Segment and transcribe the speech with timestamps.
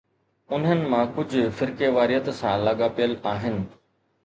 [0.57, 3.63] انهن مان ڪجهه فرقيواريت سان لاڳاپيل آهن.